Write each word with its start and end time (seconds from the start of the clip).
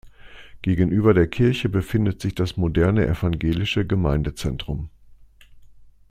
Gegenüber 0.63 1.13
der 1.13 1.27
Kirche 1.27 1.69
befindet 1.69 2.21
sich 2.23 2.33
das 2.33 2.57
moderne 2.57 3.05
evangelische 3.05 3.85
Gemeindezentrum. 3.85 4.89